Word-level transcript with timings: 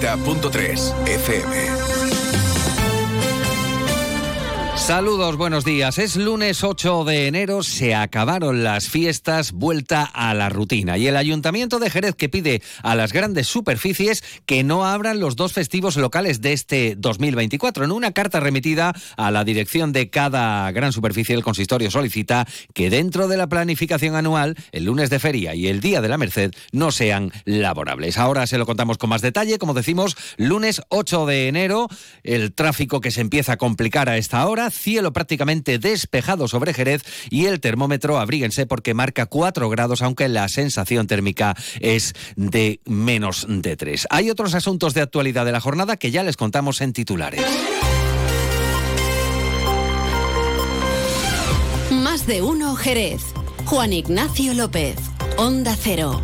90.3 0.00 0.92
FM. 1.06 2.45
Saludos, 4.86 5.36
buenos 5.36 5.64
días. 5.64 5.98
Es 5.98 6.14
lunes 6.14 6.62
8 6.62 7.02
de 7.02 7.26
enero, 7.26 7.64
se 7.64 7.96
acabaron 7.96 8.62
las 8.62 8.88
fiestas, 8.88 9.50
vuelta 9.50 10.04
a 10.04 10.32
la 10.32 10.48
rutina. 10.48 10.96
Y 10.96 11.08
el 11.08 11.16
Ayuntamiento 11.16 11.80
de 11.80 11.90
Jerez 11.90 12.14
que 12.14 12.28
pide 12.28 12.62
a 12.84 12.94
las 12.94 13.12
grandes 13.12 13.48
superficies 13.48 14.22
que 14.46 14.62
no 14.62 14.86
abran 14.86 15.18
los 15.18 15.34
dos 15.34 15.52
festivos 15.52 15.96
locales 15.96 16.40
de 16.40 16.52
este 16.52 16.94
2024. 16.96 17.84
En 17.84 17.90
una 17.90 18.12
carta 18.12 18.38
remitida 18.38 18.94
a 19.16 19.32
la 19.32 19.42
dirección 19.42 19.92
de 19.92 20.08
cada 20.08 20.70
gran 20.70 20.92
superficie, 20.92 21.34
el 21.34 21.42
consistorio 21.42 21.90
solicita 21.90 22.46
que 22.72 22.88
dentro 22.88 23.26
de 23.26 23.38
la 23.38 23.48
planificación 23.48 24.14
anual, 24.14 24.54
el 24.70 24.84
lunes 24.84 25.10
de 25.10 25.18
feria 25.18 25.56
y 25.56 25.66
el 25.66 25.80
día 25.80 26.00
de 26.00 26.08
la 26.08 26.16
Merced 26.16 26.52
no 26.70 26.92
sean 26.92 27.32
laborables. 27.44 28.18
Ahora 28.18 28.46
se 28.46 28.56
lo 28.56 28.66
contamos 28.66 28.98
con 28.98 29.10
más 29.10 29.20
detalle. 29.20 29.58
Como 29.58 29.74
decimos, 29.74 30.16
lunes 30.36 30.80
8 30.90 31.26
de 31.26 31.48
enero, 31.48 31.88
el 32.22 32.52
tráfico 32.52 33.00
que 33.00 33.10
se 33.10 33.20
empieza 33.20 33.54
a 33.54 33.56
complicar 33.56 34.08
a 34.08 34.16
esta 34.16 34.46
hora 34.46 34.70
cielo 34.76 35.12
prácticamente 35.12 35.78
despejado 35.78 36.48
sobre 36.48 36.74
Jerez 36.74 37.02
y 37.30 37.46
el 37.46 37.60
termómetro, 37.60 38.18
abríguense 38.18 38.66
porque 38.66 38.94
marca 38.94 39.26
4 39.26 39.68
grados, 39.68 40.02
aunque 40.02 40.28
la 40.28 40.48
sensación 40.48 41.06
térmica 41.06 41.56
es 41.80 42.14
de 42.36 42.80
menos 42.84 43.46
de 43.48 43.76
3. 43.76 44.06
Hay 44.10 44.30
otros 44.30 44.54
asuntos 44.54 44.94
de 44.94 45.02
actualidad 45.02 45.44
de 45.44 45.52
la 45.52 45.60
jornada 45.60 45.96
que 45.96 46.10
ya 46.10 46.22
les 46.22 46.36
contamos 46.36 46.80
en 46.80 46.92
titulares. 46.92 47.42
Más 51.90 52.26
de 52.26 52.42
uno 52.42 52.74
Jerez. 52.76 53.22
Juan 53.64 53.92
Ignacio 53.92 54.54
López, 54.54 54.96
Onda 55.36 55.76
Cero. 55.76 56.22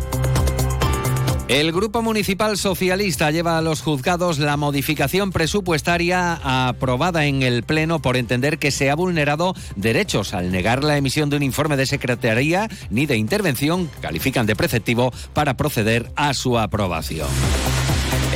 El 1.53 1.71
Grupo 1.71 2.01
Municipal 2.01 2.57
Socialista 2.57 3.29
lleva 3.29 3.59
a 3.59 3.61
los 3.61 3.83
juzgados 3.83 4.39
la 4.39 4.57
modificación 4.57 5.31
presupuestaria 5.31 6.39
aprobada 6.41 7.27
en 7.27 7.43
el 7.43 7.61
Pleno 7.61 8.01
por 8.01 8.17
entender 8.17 8.57
que 8.57 8.71
se 8.71 8.89
ha 8.89 8.95
vulnerado 8.95 9.53
derechos 9.75 10.33
al 10.33 10.51
negar 10.51 10.83
la 10.83 10.97
emisión 10.97 11.29
de 11.29 11.37
un 11.37 11.43
informe 11.43 11.77
de 11.77 11.85
secretaría 11.85 12.69
ni 12.89 13.05
de 13.05 13.17
intervención, 13.17 13.87
califican 14.01 14.47
de 14.47 14.55
preceptivo, 14.55 15.13
para 15.33 15.55
proceder 15.55 16.11
a 16.15 16.33
su 16.33 16.57
aprobación. 16.57 17.29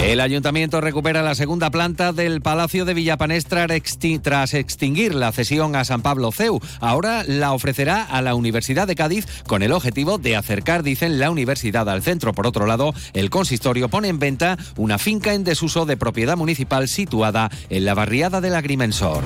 El 0.02 0.22
ayuntamiento 0.22 0.80
recupera 0.80 1.24
la 1.24 1.34
segunda 1.34 1.72
planta 1.72 2.14
del 2.14 2.40
Palacio 2.42 2.86
de 2.86 2.94
Villapanestra 2.94 3.68
tras 4.22 4.54
extinguir 4.54 5.16
la 5.16 5.32
cesión 5.32 5.76
a 5.76 5.84
San 5.86 6.04
Pablo 6.04 6.32
CEU. 6.32 6.62
Ahora 6.80 7.24
la 7.28 7.52
ofrecerá 7.52 8.04
a 8.04 8.22
la 8.22 8.36
Universidad 8.36 8.88
de 8.88 8.94
Cádiz 8.94 9.26
con 9.48 9.64
el 9.64 9.72
objetivo 9.72 10.20
de 10.20 10.36
acercar, 10.36 10.84
dicen, 10.84 11.20
la 11.20 11.32
universidad 11.32 11.90
al 11.90 12.04
centro. 12.04 12.32
Por 12.34 12.46
otro 12.46 12.68
lado, 12.68 12.94
el 13.14 13.30
consistorio 13.30 13.90
pone 13.90 14.08
en 14.08 14.20
venta 14.20 14.58
una 14.76 14.98
finca 14.98 15.34
en 15.34 15.44
desuso 15.44 15.86
de 15.86 15.98
propiedad 15.98 16.38
municipal 16.38 16.88
situada 16.88 17.50
en 17.70 17.86
la 17.86 17.94
barriada 17.94 18.42
del 18.42 18.56
Agrimensor. 18.56 19.24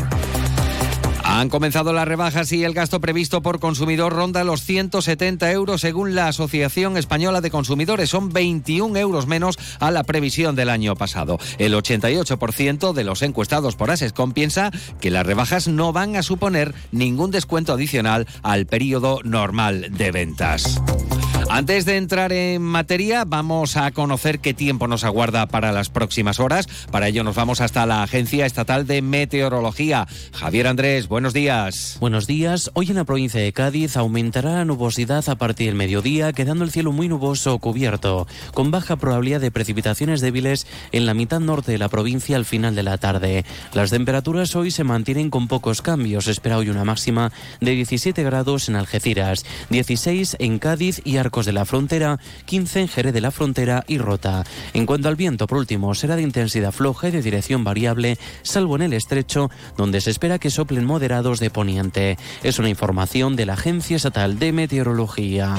Han 1.23 1.47
comenzado 1.47 1.93
las 1.93 2.07
rebajas 2.07 2.51
y 2.51 2.65
el 2.65 2.73
gasto 2.73 2.99
previsto 2.99 3.41
por 3.41 3.61
consumidor 3.61 4.11
ronda 4.11 4.43
los 4.43 4.63
170 4.63 5.49
euros 5.51 5.79
según 5.79 6.13
la 6.13 6.27
Asociación 6.27 6.97
Española 6.97 7.39
de 7.39 7.49
Consumidores. 7.49 8.09
Son 8.09 8.33
21 8.33 8.97
euros 8.99 9.27
menos 9.27 9.57
a 9.79 9.91
la 9.91 10.03
previsión 10.03 10.57
del 10.57 10.69
año 10.69 10.95
pasado. 10.95 11.39
El 11.57 11.73
88% 11.73 12.91
de 12.91 13.03
los 13.05 13.21
encuestados 13.21 13.77
por 13.77 13.91
Asescom 13.91 14.33
piensa 14.33 14.71
que 14.99 15.09
las 15.09 15.25
rebajas 15.25 15.69
no 15.69 15.93
van 15.93 16.17
a 16.17 16.23
suponer 16.23 16.75
ningún 16.91 17.31
descuento 17.31 17.71
adicional 17.73 18.27
al 18.43 18.65
periodo 18.65 19.19
normal 19.23 19.87
de 19.89 20.11
ventas. 20.11 20.81
Antes 21.53 21.83
de 21.83 21.97
entrar 21.97 22.31
en 22.31 22.61
materia, 22.61 23.25
vamos 23.25 23.75
a 23.75 23.91
conocer 23.91 24.39
qué 24.39 24.53
tiempo 24.53 24.87
nos 24.87 25.03
aguarda 25.03 25.47
para 25.47 25.73
las 25.73 25.89
próximas 25.89 26.39
horas. 26.39 26.65
Para 26.91 27.09
ello 27.09 27.25
nos 27.25 27.35
vamos 27.35 27.59
hasta 27.59 27.85
la 27.85 28.03
Agencia 28.03 28.45
Estatal 28.45 28.87
de 28.87 29.01
Meteorología. 29.01 30.07
Javier 30.31 30.67
Andrés, 30.67 31.09
buenos 31.09 31.33
días. 31.33 31.97
Buenos 31.99 32.25
días. 32.25 32.71
Hoy 32.73 32.87
en 32.87 32.95
la 32.95 33.03
provincia 33.03 33.41
de 33.41 33.51
Cádiz 33.51 33.97
aumentará 33.97 34.53
la 34.53 34.65
nubosidad 34.65 35.27
a 35.27 35.35
partir 35.35 35.65
del 35.65 35.75
mediodía, 35.75 36.31
quedando 36.31 36.63
el 36.63 36.71
cielo 36.71 36.93
muy 36.93 37.09
nuboso 37.09 37.55
o 37.55 37.59
cubierto, 37.59 38.27
con 38.53 38.71
baja 38.71 38.95
probabilidad 38.95 39.41
de 39.41 39.51
precipitaciones 39.51 40.21
débiles 40.21 40.65
en 40.93 41.05
la 41.05 41.13
mitad 41.13 41.41
norte 41.41 41.73
de 41.73 41.79
la 41.79 41.89
provincia 41.89 42.37
al 42.37 42.45
final 42.45 42.75
de 42.75 42.83
la 42.83 42.97
tarde. 42.97 43.43
Las 43.73 43.89
temperaturas 43.89 44.55
hoy 44.55 44.71
se 44.71 44.85
mantienen 44.85 45.29
con 45.29 45.49
pocos 45.49 45.81
cambios. 45.81 46.29
espera 46.29 46.57
hoy 46.57 46.69
una 46.69 46.85
máxima 46.85 47.33
de 47.59 47.71
17 47.71 48.23
grados 48.23 48.69
en 48.69 48.77
Algeciras, 48.77 49.45
16 49.69 50.37
en 50.39 50.57
Cádiz 50.57 51.01
y 51.03 51.17
Arcos 51.17 51.40
de 51.45 51.53
la 51.53 51.65
Frontera, 51.65 52.19
15 52.45 52.81
en 52.81 52.87
Jerez 52.87 53.13
de 53.13 53.21
la 53.21 53.31
Frontera 53.31 53.83
y 53.87 53.97
Rota. 53.97 54.43
En 54.73 54.85
cuanto 54.85 55.07
al 55.07 55.15
viento, 55.15 55.47
por 55.47 55.57
último, 55.57 55.93
será 55.95 56.15
de 56.15 56.21
intensidad 56.21 56.71
floja 56.71 57.09
y 57.09 57.11
de 57.11 57.21
dirección 57.21 57.63
variable, 57.63 58.17
salvo 58.41 58.75
en 58.75 58.83
el 58.83 58.93
estrecho, 58.93 59.49
donde 59.77 60.01
se 60.01 60.11
espera 60.11 60.39
que 60.39 60.49
soplen 60.49 60.85
moderados 60.85 61.39
de 61.39 61.49
poniente. 61.49 62.17
Es 62.43 62.59
una 62.59 62.69
información 62.69 63.35
de 63.35 63.45
la 63.45 63.53
Agencia 63.53 63.97
Estatal 63.97 64.39
de 64.39 64.51
Meteorología. 64.51 65.55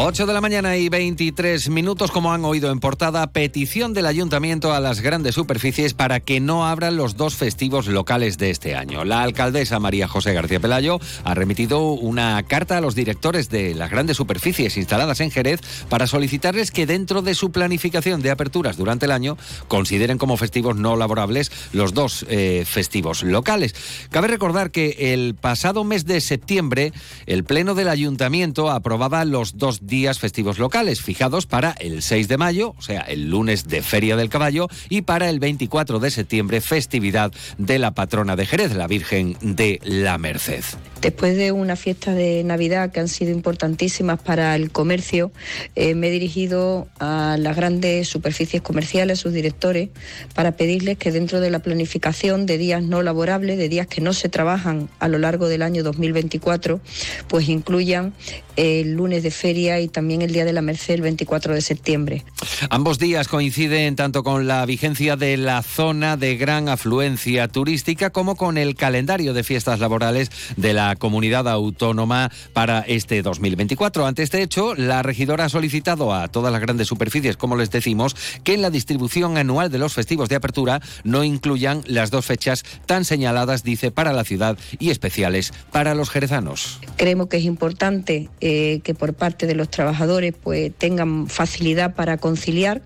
8 0.00 0.26
de 0.26 0.32
la 0.32 0.40
mañana 0.40 0.76
y 0.76 0.88
23 0.88 1.70
minutos, 1.70 2.12
como 2.12 2.32
han 2.32 2.44
oído 2.44 2.70
en 2.70 2.78
portada, 2.78 3.32
petición 3.32 3.94
del 3.94 4.06
ayuntamiento 4.06 4.72
a 4.72 4.78
las 4.78 5.00
grandes 5.00 5.34
superficies 5.34 5.92
para 5.92 6.20
que 6.20 6.38
no 6.38 6.68
abran 6.68 6.96
los 6.96 7.16
dos 7.16 7.34
festivos 7.34 7.88
locales 7.88 8.38
de 8.38 8.50
este 8.50 8.76
año. 8.76 9.04
La 9.04 9.22
alcaldesa 9.22 9.80
María 9.80 10.06
José 10.06 10.34
García 10.34 10.60
Pelayo 10.60 11.00
ha 11.24 11.34
remitido 11.34 11.90
una 11.90 12.40
carta 12.44 12.76
a 12.76 12.80
los 12.80 12.94
directores 12.94 13.50
de 13.50 13.74
las 13.74 13.90
grandes 13.90 14.16
superficies 14.16 14.76
instaladas 14.76 15.18
en 15.18 15.32
Jerez 15.32 15.60
para 15.88 16.06
solicitarles 16.06 16.70
que 16.70 16.86
dentro 16.86 17.20
de 17.20 17.34
su 17.34 17.50
planificación 17.50 18.22
de 18.22 18.30
aperturas 18.30 18.76
durante 18.76 19.06
el 19.06 19.10
año 19.10 19.36
consideren 19.66 20.16
como 20.16 20.36
festivos 20.36 20.76
no 20.76 20.94
laborables 20.94 21.50
los 21.72 21.92
dos 21.92 22.24
eh, 22.28 22.62
festivos 22.64 23.24
locales. 23.24 23.74
Cabe 24.10 24.28
recordar 24.28 24.70
que 24.70 25.12
el 25.12 25.34
pasado 25.34 25.82
mes 25.82 26.06
de 26.06 26.20
septiembre 26.20 26.92
el 27.26 27.42
Pleno 27.42 27.74
del 27.74 27.88
Ayuntamiento 27.88 28.70
aprobaba 28.70 29.24
los 29.24 29.58
dos 29.58 29.87
días 29.88 30.18
festivos 30.18 30.58
locales 30.58 31.00
fijados 31.00 31.46
para 31.46 31.72
el 31.80 32.02
6 32.02 32.28
de 32.28 32.36
mayo, 32.36 32.74
o 32.78 32.82
sea, 32.82 33.00
el 33.00 33.30
lunes 33.30 33.66
de 33.66 33.82
Feria 33.82 34.16
del 34.16 34.28
Caballo, 34.28 34.68
y 34.88 35.02
para 35.02 35.28
el 35.28 35.40
24 35.40 35.98
de 35.98 36.10
septiembre, 36.10 36.60
festividad 36.60 37.32
de 37.56 37.78
la 37.78 37.92
patrona 37.92 38.36
de 38.36 38.46
Jerez, 38.46 38.74
la 38.74 38.86
Virgen 38.86 39.36
de 39.40 39.80
la 39.82 40.18
Merced. 40.18 40.62
Después 41.00 41.36
de 41.36 41.52
una 41.52 41.76
fiesta 41.76 42.12
de 42.12 42.42
Navidad 42.44 42.90
que 42.90 43.00
han 43.00 43.08
sido 43.08 43.30
importantísimas 43.30 44.20
para 44.20 44.56
el 44.56 44.70
comercio, 44.72 45.30
eh, 45.76 45.94
me 45.94 46.08
he 46.08 46.10
dirigido 46.10 46.88
a 46.98 47.36
las 47.38 47.56
grandes 47.56 48.08
superficies 48.08 48.62
comerciales, 48.62 49.20
sus 49.20 49.32
directores, 49.32 49.90
para 50.34 50.52
pedirles 50.52 50.98
que 50.98 51.12
dentro 51.12 51.40
de 51.40 51.50
la 51.50 51.60
planificación 51.60 52.46
de 52.46 52.58
días 52.58 52.82
no 52.82 53.02
laborables, 53.02 53.58
de 53.58 53.68
días 53.68 53.86
que 53.86 54.00
no 54.00 54.12
se 54.12 54.28
trabajan 54.28 54.88
a 54.98 55.08
lo 55.08 55.18
largo 55.18 55.48
del 55.48 55.62
año 55.62 55.82
2024, 55.82 56.80
pues 57.28 57.48
incluyan 57.48 58.12
el 58.56 58.94
lunes 58.94 59.22
de 59.22 59.30
feria 59.30 59.77
y 59.80 59.88
también 59.88 60.22
el 60.22 60.32
Día 60.32 60.44
de 60.44 60.52
la 60.52 60.62
Merced 60.62 60.94
el 60.94 61.02
24 61.02 61.54
de 61.54 61.60
septiembre. 61.60 62.24
Ambos 62.70 62.98
días 62.98 63.28
coinciden 63.28 63.96
tanto 63.96 64.22
con 64.22 64.46
la 64.46 64.64
vigencia 64.66 65.16
de 65.16 65.36
la 65.36 65.62
zona 65.62 66.16
de 66.16 66.36
gran 66.36 66.68
afluencia 66.68 67.48
turística 67.48 68.10
como 68.10 68.36
con 68.36 68.58
el 68.58 68.74
calendario 68.74 69.32
de 69.32 69.44
fiestas 69.44 69.80
laborales 69.80 70.30
de 70.56 70.72
la 70.72 70.96
comunidad 70.96 71.48
autónoma 71.48 72.30
para 72.52 72.80
este 72.80 73.22
2024. 73.22 74.06
Ante 74.06 74.22
este 74.22 74.42
hecho, 74.42 74.74
la 74.74 75.02
regidora 75.02 75.44
ha 75.44 75.48
solicitado 75.48 76.14
a 76.14 76.28
todas 76.28 76.52
las 76.52 76.60
grandes 76.60 76.88
superficies, 76.88 77.36
como 77.36 77.56
les 77.56 77.70
decimos, 77.70 78.16
que 78.44 78.54
en 78.54 78.62
la 78.62 78.70
distribución 78.70 79.36
anual 79.36 79.70
de 79.70 79.78
los 79.78 79.94
festivos 79.94 80.28
de 80.28 80.36
apertura 80.36 80.80
no 81.04 81.24
incluyan 81.24 81.82
las 81.86 82.10
dos 82.10 82.26
fechas 82.26 82.64
tan 82.86 83.04
señaladas, 83.04 83.62
dice, 83.62 83.90
para 83.90 84.12
la 84.12 84.24
ciudad 84.24 84.58
y 84.78 84.90
especiales 84.90 85.52
para 85.72 85.94
los 85.94 86.10
jerezanos. 86.10 86.80
Creemos 86.96 87.28
que 87.28 87.38
es 87.38 87.44
importante 87.44 88.28
eh, 88.40 88.80
que 88.82 88.94
por 88.94 89.14
parte 89.14 89.46
de 89.46 89.54
los 89.58 89.68
trabajadores 89.68 90.32
pues 90.42 90.72
tengan 90.76 91.26
facilidad 91.28 91.94
para 91.94 92.16
conciliar, 92.16 92.80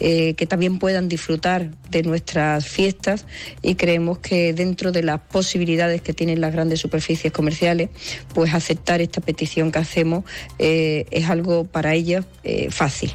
eh, 0.00 0.34
que 0.34 0.46
también 0.46 0.80
puedan 0.80 1.08
disfrutar 1.08 1.70
de 1.90 2.02
nuestras 2.02 2.66
fiestas 2.66 3.26
y 3.62 3.76
creemos 3.76 4.18
que 4.18 4.52
dentro 4.52 4.90
de 4.90 5.04
las 5.04 5.20
posibilidades 5.20 6.02
que 6.02 6.12
tienen 6.12 6.40
las 6.40 6.52
grandes 6.52 6.80
superficies 6.80 7.32
comerciales, 7.32 7.90
pues 8.34 8.52
aceptar 8.52 9.00
esta 9.00 9.20
petición 9.20 9.70
que 9.70 9.78
hacemos 9.78 10.24
eh, 10.58 11.06
es 11.12 11.30
algo 11.30 11.64
para 11.64 11.94
ellas 11.94 12.24
fácil. 12.70 13.12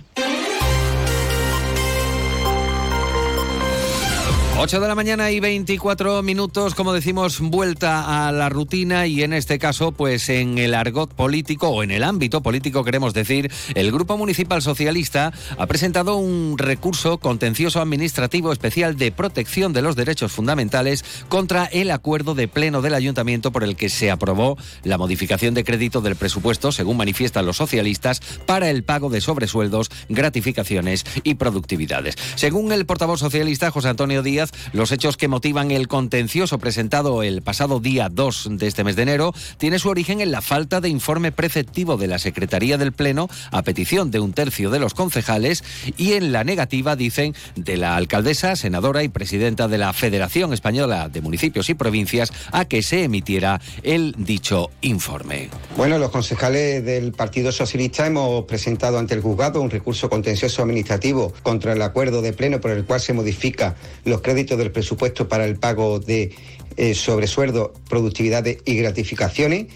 8 4.61 4.81
de 4.81 4.89
la 4.89 4.95
mañana 4.95 5.31
y 5.31 5.39
24 5.39 6.21
minutos, 6.21 6.75
como 6.75 6.91
decimos, 6.91 7.39
vuelta 7.39 8.27
a 8.27 8.33
la 8.33 8.49
rutina 8.49 9.07
y 9.07 9.23
en 9.23 9.31
este 9.31 9.57
caso, 9.57 9.93
pues 9.93 10.27
en 10.27 10.57
el 10.57 10.73
argot 10.73 11.13
político 11.13 11.69
o 11.69 11.81
en 11.81 11.91
el 11.91 12.03
ámbito 12.03 12.41
político, 12.41 12.83
queremos 12.83 13.13
decir, 13.13 13.49
el 13.73 13.89
Grupo 13.93 14.17
Municipal 14.17 14.61
Socialista 14.61 15.31
ha 15.57 15.65
presentado 15.65 16.17
un 16.17 16.57
recurso 16.57 17.19
contencioso 17.19 17.79
administrativo 17.79 18.51
especial 18.51 18.97
de 18.97 19.13
protección 19.13 19.71
de 19.71 19.81
los 19.81 19.95
derechos 19.95 20.33
fundamentales 20.33 21.05
contra 21.29 21.63
el 21.63 21.89
acuerdo 21.89 22.35
de 22.35 22.49
pleno 22.49 22.81
del 22.81 22.95
ayuntamiento 22.95 23.53
por 23.53 23.63
el 23.63 23.77
que 23.77 23.87
se 23.87 24.11
aprobó 24.11 24.57
la 24.83 24.97
modificación 24.97 25.53
de 25.53 25.63
crédito 25.63 26.01
del 26.01 26.17
presupuesto, 26.17 26.73
según 26.73 26.97
manifiestan 26.97 27.45
los 27.45 27.55
socialistas, 27.55 28.19
para 28.45 28.69
el 28.69 28.83
pago 28.83 29.09
de 29.09 29.21
sobresueldos, 29.21 29.89
gratificaciones 30.09 31.05
y 31.23 31.35
productividades. 31.35 32.15
Según 32.35 32.73
el 32.73 32.85
portavoz 32.85 33.21
socialista 33.21 33.71
José 33.71 33.87
Antonio 33.87 34.21
Díaz, 34.21 34.48
los 34.73 34.91
hechos 34.91 35.17
que 35.17 35.27
motivan 35.27 35.71
el 35.71 35.87
contencioso 35.87 36.59
presentado 36.59 37.23
el 37.23 37.41
pasado 37.41 37.79
día 37.79 38.09
2 38.09 38.49
de 38.51 38.67
este 38.67 38.83
mes 38.83 38.95
de 38.95 39.03
enero 39.03 39.33
tiene 39.57 39.79
su 39.79 39.89
origen 39.89 40.21
en 40.21 40.31
la 40.31 40.41
falta 40.41 40.81
de 40.81 40.89
informe 40.89 41.31
preceptivo 41.31 41.97
de 41.97 42.07
la 42.07 42.19
Secretaría 42.19 42.77
del 42.77 42.91
Pleno 42.91 43.29
a 43.51 43.61
petición 43.63 44.11
de 44.11 44.19
un 44.19 44.33
tercio 44.33 44.69
de 44.69 44.79
los 44.79 44.93
concejales 44.93 45.63
y 45.97 46.13
en 46.13 46.31
la 46.31 46.43
negativa, 46.43 46.95
dicen, 46.95 47.35
de 47.55 47.77
la 47.77 47.95
alcaldesa, 47.95 48.55
senadora 48.55 49.03
y 49.03 49.09
presidenta 49.09 49.67
de 49.67 49.77
la 49.77 49.93
Federación 49.93 50.53
Española 50.53 51.09
de 51.09 51.21
Municipios 51.21 51.69
y 51.69 51.73
Provincias 51.73 52.31
a 52.51 52.65
que 52.65 52.83
se 52.83 53.03
emitiera 53.03 53.61
el 53.83 54.15
dicho 54.17 54.69
informe. 54.81 55.49
Bueno, 55.77 55.97
los 55.97 56.11
concejales 56.11 56.83
del 56.83 57.11
Partido 57.11 57.51
Socialista 57.51 58.07
hemos 58.07 58.45
presentado 58.45 58.99
ante 58.99 59.13
el 59.13 59.21
juzgado 59.21 59.61
un 59.61 59.69
recurso 59.69 60.09
contencioso 60.09 60.61
administrativo 60.61 61.33
contra 61.43 61.73
el 61.73 61.81
acuerdo 61.81 62.21
de 62.21 62.33
pleno 62.33 62.59
por 62.59 62.71
el 62.71 62.85
cual 62.85 62.99
se 62.99 63.13
modifica 63.13 63.75
los 64.05 64.21
créditos 64.21 64.38
del 64.45 64.71
presupuesto 64.71 65.27
para 65.27 65.45
el 65.45 65.57
pago 65.57 65.99
de 65.99 66.31
eh, 66.77 66.93
sobresueldos, 66.95 67.71
productividades 67.89 68.59
y 68.65 68.75
gratificaciones. 68.75 69.67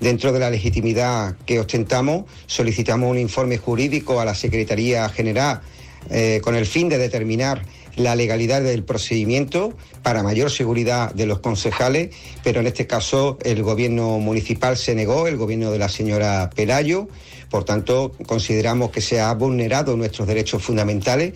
Dentro 0.00 0.32
de 0.32 0.40
la 0.40 0.50
legitimidad 0.50 1.36
que 1.46 1.60
ostentamos, 1.60 2.24
solicitamos 2.46 3.10
un 3.10 3.18
informe 3.18 3.56
jurídico 3.56 4.20
a 4.20 4.24
la 4.24 4.34
Secretaría 4.34 5.08
General 5.08 5.62
eh, 6.10 6.40
con 6.42 6.56
el 6.56 6.66
fin 6.66 6.88
de 6.88 6.98
determinar 6.98 7.62
la 7.96 8.16
legalidad 8.16 8.62
del 8.62 8.84
procedimiento 8.84 9.74
para 10.02 10.22
mayor 10.22 10.50
seguridad 10.50 11.12
de 11.14 11.26
los 11.26 11.40
concejales, 11.40 12.14
pero 12.42 12.60
en 12.60 12.66
este 12.66 12.86
caso 12.86 13.38
el 13.44 13.62
gobierno 13.62 14.18
municipal 14.18 14.76
se 14.76 14.94
negó, 14.94 15.26
el 15.28 15.36
gobierno 15.36 15.70
de 15.70 15.78
la 15.78 15.88
señora 15.88 16.50
Pelayo, 16.54 17.08
por 17.50 17.64
tanto 17.64 18.12
consideramos 18.26 18.90
que 18.90 19.00
se 19.00 19.20
ha 19.20 19.32
vulnerado 19.34 19.96
nuestros 19.96 20.26
derechos 20.26 20.62
fundamentales. 20.62 21.34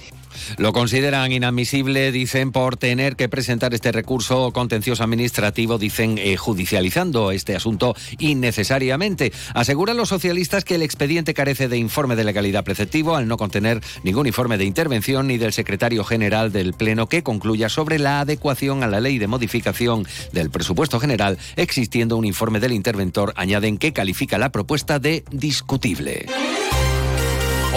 Lo 0.58 0.72
consideran 0.72 1.32
inadmisible, 1.32 2.12
dicen, 2.12 2.52
por 2.52 2.76
tener 2.76 3.16
que 3.16 3.28
presentar 3.28 3.74
este 3.74 3.92
recurso 3.92 4.52
contencioso 4.52 5.02
administrativo, 5.02 5.78
dicen, 5.78 6.18
eh, 6.18 6.36
judicializando 6.36 7.30
este 7.30 7.56
asunto 7.56 7.94
innecesariamente. 8.18 9.32
Aseguran 9.54 9.96
los 9.96 10.08
socialistas 10.08 10.64
que 10.64 10.76
el 10.76 10.82
expediente 10.82 11.34
carece 11.34 11.68
de 11.68 11.78
informe 11.78 12.16
de 12.16 12.24
legalidad 12.24 12.64
preceptivo 12.64 13.16
al 13.16 13.28
no 13.28 13.36
contener 13.36 13.80
ningún 14.02 14.26
informe 14.26 14.58
de 14.58 14.64
intervención 14.64 15.26
ni 15.26 15.38
del 15.38 15.52
secretario 15.52 16.04
general 16.04 16.52
del 16.52 16.74
Pleno 16.74 17.08
que 17.08 17.22
concluya 17.22 17.68
sobre 17.68 17.98
la 17.98 18.20
adecuación 18.20 18.82
a 18.82 18.86
la 18.86 19.00
ley 19.00 19.18
de 19.18 19.26
modificación 19.26 20.06
del 20.32 20.50
presupuesto 20.50 21.00
general, 21.00 21.38
existiendo 21.56 22.16
un 22.16 22.24
informe 22.24 22.60
del 22.60 22.72
interventor, 22.72 23.32
añaden 23.36 23.78
que 23.78 23.92
califica 23.92 24.38
la 24.38 24.50
propuesta 24.50 24.98
de 24.98 25.24
discutible. 25.30 26.26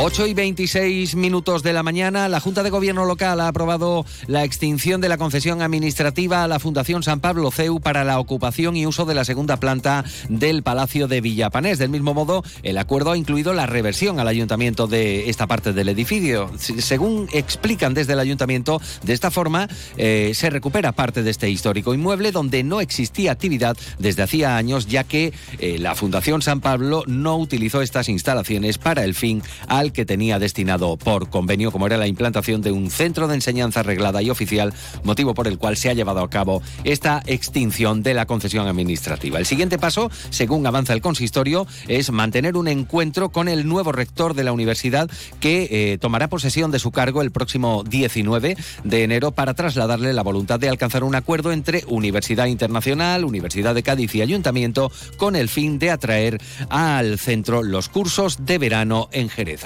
8 0.02 0.28
y 0.28 0.34
26 0.34 1.16
minutos 1.16 1.62
de 1.62 1.74
la 1.74 1.84
mañana, 1.84 2.30
la 2.30 2.40
Junta 2.40 2.64
de 2.64 2.70
Gobierno 2.70 3.04
Local 3.04 3.42
ha 3.42 3.50
aprobado 3.50 4.06
la 4.28 4.46
extinción 4.46 5.02
de 5.02 5.10
la 5.10 5.18
concesión 5.18 5.62
administrativa 5.62 6.42
a 6.42 6.48
la 6.48 6.60
Fundación 6.60 7.04
San 7.04 7.20
Pablo 7.20 7.52
CEU 7.52 7.82
para 7.82 8.06
la 8.06 8.18
ocupación 8.18 8.78
y 8.78 8.86
uso 8.86 9.04
de 9.04 9.14
la 9.14 9.26
segunda 9.26 9.58
planta 9.58 10.06
del 10.30 10.64
Palacio 10.64 11.10
de 11.10 11.20
Villapanés. 11.20 11.80
Del 11.80 11.90
mismo 11.90 12.14
modo, 12.14 12.46
el 12.64 12.78
acuerdo 12.78 13.12
ha 13.12 13.18
incluido 13.18 13.54
la 13.54 13.66
reversión 13.66 14.22
al 14.22 14.30
ayuntamiento 14.30 14.88
de 14.88 15.30
esta 15.30 15.48
parte 15.48 15.74
del 15.74 15.90
edificio. 15.90 16.50
Según 16.58 17.28
explican 17.34 17.94
desde 17.94 18.14
el 18.14 18.20
ayuntamiento, 18.20 18.82
de 19.04 19.12
esta 19.12 19.32
forma 19.32 19.68
eh, 19.98 20.32
se 20.34 20.50
recupera 20.50 20.94
parte 20.94 21.24
de 21.24 21.32
este 21.32 21.50
histórico 21.50 21.94
inmueble 21.94 22.32
donde 22.32 22.64
no 22.64 22.80
existía 22.80 23.34
actividad 23.34 23.76
desde 23.98 24.24
hacía 24.24 24.56
años, 24.56 24.88
ya 24.88 25.04
que 25.04 25.34
eh, 25.60 25.78
la 25.78 25.94
Fundación 25.94 26.42
San 26.42 26.62
Pablo 26.62 27.04
no 27.06 27.36
utilizó 27.36 27.82
estas 27.82 28.08
instalaciones 28.08 28.78
para 28.78 29.04
el 29.04 29.14
fin 29.14 29.44
al 29.68 29.89
que 29.92 30.06
tenía 30.06 30.40
destinado 30.40 30.98
por 30.98 31.30
convenio, 31.30 31.72
como 31.72 31.88
era 31.88 31.98
la 31.98 32.08
implantación 32.08 32.62
de 32.62 32.72
un 32.72 32.90
centro 32.90 33.28
de 33.28 33.36
enseñanza 33.36 33.82
arreglada 33.82 34.22
y 34.22 34.30
oficial, 34.30 34.74
motivo 35.04 35.34
por 35.34 35.48
el 35.48 35.58
cual 35.58 35.78
se 35.78 35.90
ha 35.90 35.94
llevado 35.94 36.22
a 36.22 36.30
cabo 36.30 36.62
esta 36.84 37.22
extinción 37.26 38.04
de 38.04 38.14
la 38.14 38.26
concesión 38.26 38.68
administrativa. 38.68 39.40
El 39.40 39.46
siguiente 39.46 39.78
paso, 39.78 40.10
según 40.30 40.66
avanza 40.66 40.94
el 40.94 41.02
consistorio, 41.02 41.68
es 41.88 42.12
mantener 42.12 42.58
un 42.58 42.68
encuentro 42.68 43.30
con 43.30 43.48
el 43.48 43.68
nuevo 43.68 43.92
rector 43.92 44.34
de 44.34 44.44
la 44.44 44.52
universidad 44.52 45.10
que 45.40 45.68
eh, 45.72 45.98
tomará 45.98 46.28
posesión 46.28 46.72
de 46.72 46.80
su 46.80 46.92
cargo 46.92 47.22
el 47.22 47.32
próximo 47.32 47.84
19 47.84 48.58
de 48.84 49.04
enero 49.04 49.32
para 49.32 49.54
trasladarle 49.54 50.14
la 50.14 50.24
voluntad 50.24 50.60
de 50.60 50.70
alcanzar 50.70 51.04
un 51.04 51.16
acuerdo 51.16 51.52
entre 51.52 51.84
Universidad 51.88 52.46
Internacional, 52.48 53.26
Universidad 53.26 53.76
de 53.76 53.84
Cádiz 53.84 54.16
y 54.16 54.22
Ayuntamiento 54.22 54.92
con 55.18 55.36
el 55.36 55.50
fin 55.50 55.80
de 55.80 55.92
atraer 55.92 56.42
al 56.70 57.18
centro 57.20 57.64
los 57.64 57.90
cursos 57.90 58.46
de 58.46 58.58
verano 58.58 59.10
en 59.12 59.30
Jerez 59.30 59.66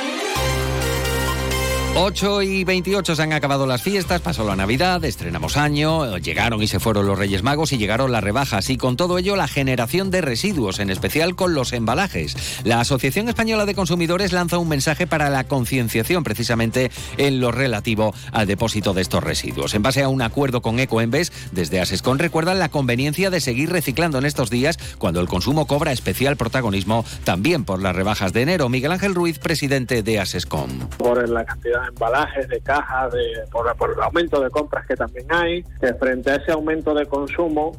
8 1.93 2.41
y 2.43 2.63
28 2.63 3.15
se 3.17 3.21
han 3.21 3.33
acabado 3.33 3.67
las 3.67 3.81
fiestas, 3.81 4.21
pasó 4.21 4.45
la 4.45 4.55
Navidad, 4.55 5.03
estrenamos 5.03 5.57
año, 5.57 6.17
llegaron 6.17 6.63
y 6.63 6.67
se 6.67 6.79
fueron 6.79 7.05
los 7.05 7.19
Reyes 7.19 7.43
Magos 7.43 7.73
y 7.73 7.77
llegaron 7.77 8.13
las 8.13 8.23
rebajas 8.23 8.69
y 8.69 8.77
con 8.77 8.95
todo 8.95 9.17
ello 9.17 9.35
la 9.35 9.49
generación 9.49 10.09
de 10.09 10.21
residuos, 10.21 10.79
en 10.79 10.89
especial 10.89 11.35
con 11.35 11.53
los 11.53 11.73
embalajes. 11.73 12.63
La 12.63 12.79
Asociación 12.79 13.27
Española 13.27 13.65
de 13.65 13.75
Consumidores 13.75 14.31
lanza 14.31 14.57
un 14.57 14.69
mensaje 14.69 15.05
para 15.05 15.29
la 15.29 15.43
concienciación 15.43 16.23
precisamente 16.23 16.91
en 17.17 17.41
lo 17.41 17.51
relativo 17.51 18.15
al 18.31 18.47
depósito 18.47 18.93
de 18.93 19.01
estos 19.01 19.23
residuos. 19.23 19.73
En 19.73 19.83
base 19.83 20.01
a 20.01 20.07
un 20.07 20.21
acuerdo 20.21 20.61
con 20.61 20.79
Ecoembes, 20.79 21.33
desde 21.51 21.81
Asescon 21.81 22.19
recuerdan 22.19 22.59
la 22.59 22.69
conveniencia 22.69 23.29
de 23.29 23.41
seguir 23.41 23.69
reciclando 23.69 24.17
en 24.17 24.25
estos 24.25 24.49
días 24.49 24.79
cuando 24.97 25.19
el 25.19 25.27
consumo 25.27 25.67
cobra 25.67 25.91
especial 25.91 26.37
protagonismo 26.37 27.03
también 27.25 27.65
por 27.65 27.81
las 27.81 27.95
rebajas 27.95 28.31
de 28.31 28.43
enero. 28.43 28.69
Miguel 28.69 28.93
Ángel 28.93 29.13
Ruiz, 29.13 29.39
presidente 29.39 30.03
de 30.03 30.19
Asescom. 30.19 30.87
Por 30.97 31.27
la 31.27 31.43
cantidad 31.43 31.80
embalajes, 31.87 32.47
de 32.47 32.61
cajas, 32.61 33.13
de, 33.13 33.43
por, 33.51 33.67
el 33.67 34.01
aumento 34.01 34.41
de 34.41 34.49
compras 34.49 34.85
que 34.85 34.95
también 34.95 35.25
hay, 35.29 35.63
que 35.79 35.93
frente 35.93 36.31
a 36.31 36.35
ese 36.35 36.51
aumento 36.51 36.93
de 36.93 37.05
consumo, 37.05 37.71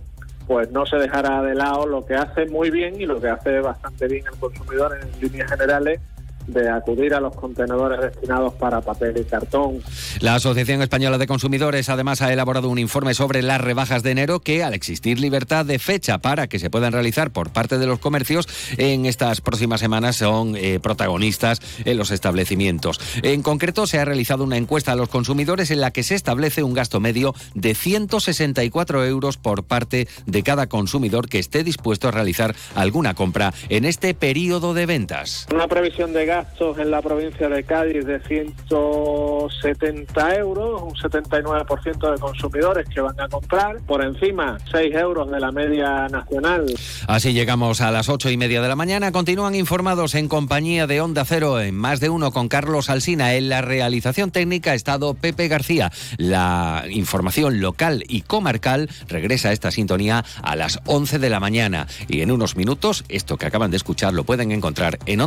pues 0.47 0.71
no 0.71 0.85
se 0.87 0.97
dejará 0.97 1.43
de 1.43 1.55
lado 1.55 1.87
lo 1.87 2.05
que 2.05 2.15
hace 2.15 2.47
muy 2.47 2.71
bien 2.71 3.01
y 3.01 3.07
lo 3.07 3.21
que 3.21 3.29
hace 3.29 3.61
bastante 3.61 4.09
bien 4.09 4.25
el 4.27 4.39
consumidor 4.39 4.99
en 5.01 5.21
líneas 5.21 5.51
generales 5.51 6.01
de 6.47 6.69
acudir 6.71 7.15
a 7.15 7.21
los 7.21 7.35
contenedores 7.35 8.01
destinados 8.01 8.55
para 8.55 8.81
papel 8.81 9.17
y 9.19 9.25
cartón. 9.25 9.81
La 10.21 10.35
Asociación 10.35 10.83
Española 10.83 11.19
de 11.19 11.27
Consumidores 11.27 11.89
además 11.89 12.23
ha 12.23 12.33
elaborado 12.33 12.69
un 12.69 12.79
informe 12.79 13.15
sobre 13.15 13.43
las 13.43 13.61
rebajas 13.61 14.03
de 14.03 14.11
enero 14.11 14.41
que 14.41 14.63
al 14.63 14.75
existir 14.75 15.21
libertad 15.21 15.65
de 15.65 15.79
fecha 15.79 16.19
para 16.19 16.47
que 16.47 16.59
se 16.59 16.71
puedan 16.71 16.93
realizar 16.93 17.31
por 17.31 17.51
parte 17.51 17.79
de 17.79 17.87
los 17.87 17.99
comercios 17.99 18.49
en 18.77 19.07
estas 19.07 19.41
próximas 19.41 19.81
semanas 19.81 20.17
son 20.17 20.57
eh, 20.57 20.81
protagonistas 20.81 21.61
en 21.85 21.97
los 21.97 22.11
establecimientos. 22.11 23.01
En 23.23 23.43
concreto 23.43 23.87
se 23.87 23.99
ha 23.99 24.05
realizado 24.05 24.45
una 24.45 24.57
encuesta 24.57 24.93
a 24.93 24.97
los 24.97 25.09
consumidores 25.09 25.71
en 25.71 25.81
la 25.81 25.91
que 25.91 26.03
se 26.03 26.15
establece 26.15 26.63
un 26.63 26.75
gasto 26.75 27.01
medio 27.01 27.35
de 27.55 27.75
164 27.75 29.05
euros 29.05 29.37
por 29.37 29.65
parte 29.65 30.09
de 30.27 30.43
cada 30.43 30.69
consumidor 30.69 31.29
que 31.29 31.39
esté 31.39 31.65
dispuesto 31.65 32.09
a 32.09 32.11
realizar 32.11 32.55
alguna 32.75 33.15
compra 33.15 33.53
en 33.69 33.85
este 33.85 34.15
periodo 34.15 34.75
de 34.75 34.87
ventas. 34.87 35.47
Una 35.53 35.69
previsión 35.69 36.13
de 36.13 36.27
gastos 36.33 36.79
en 36.79 36.91
la 36.91 37.03
provincia 37.03 37.47
de 37.47 37.63
Cádiz 37.63 38.07
de 38.07 38.19
170 38.21 40.35
euros, 40.37 40.81
un 40.81 40.95
79% 40.95 42.11
de 42.11 42.19
consumidores 42.19 42.89
que 42.89 43.03
van 43.03 43.21
a 43.21 43.29
comprar, 43.29 43.77
por 43.87 44.03
encima 44.03 44.57
6 44.71 44.95
euros 44.95 45.31
de 45.31 45.39
la 45.39 45.53
media 45.53 46.09
nacional. 46.09 46.75
Así 47.07 47.35
llegamos 47.35 47.83
a 47.83 47.91
las 47.91 48.09
ocho 48.09 48.31
y 48.31 48.39
media 48.39 48.63
de 48.63 48.69
la 48.69 48.77
mañana. 48.77 49.13
Continúan 49.13 49.55
informados 49.55 50.15
en 50.15 50.29
compañía 50.29 50.87
de 50.87 51.03
Onda 51.03 51.27
Cero 51.27 51.61
en 51.61 51.75
más 51.75 52.01
de 52.01 52.09
uno 52.09 52.33
con 52.33 52.49
Carlos 52.49 52.89
Alsina. 52.89 53.35
En 53.35 53.51
la 53.51 53.61
realización 53.61 54.31
técnica 54.31 54.73
estado 54.73 55.13
Pepe 55.13 55.49
García. 55.49 55.93
La 56.17 56.87
información 56.89 57.61
local 57.61 58.05
y 58.09 58.23
comarcal 58.23 58.89
regresa 59.07 59.51
a 59.51 59.53
esta 59.53 59.71
sintonía 59.71 60.25
a 60.43 60.57
las 60.57 60.81
11 60.87 61.19
de 61.19 61.29
la 61.29 61.41
mañana. 61.41 61.89
Y 62.09 62.23
en 62.23 62.31
unos 62.31 62.57
minutos, 62.57 63.05
esto 63.11 63.37
que 63.37 63.45
acaban 63.45 63.71
de 63.71 63.77
escuchar 63.77 64.15
lo 64.15 64.25
pueden 64.25 64.51
encontrar 64.51 64.99
en 65.05 65.21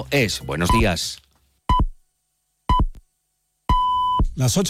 ondacero.es. 0.00 0.46
Buenos 0.46 0.70
días. 0.70 1.18
Las 4.34 4.56
ocho 4.56 4.68